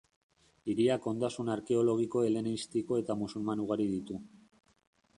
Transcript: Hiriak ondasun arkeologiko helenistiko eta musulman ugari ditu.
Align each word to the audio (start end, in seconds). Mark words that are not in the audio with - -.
Hiriak 0.71 1.05
ondasun 1.11 1.51
arkeologiko 1.57 2.23
helenistiko 2.31 3.01
eta 3.05 3.21
musulman 3.23 3.65
ugari 3.67 3.91
ditu. 3.97 4.23